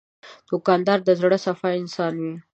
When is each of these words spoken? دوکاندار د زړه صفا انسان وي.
دوکاندار 0.49 0.99
د 1.03 1.09
زړه 1.19 1.37
صفا 1.45 1.69
انسان 1.81 2.13
وي. 2.23 2.35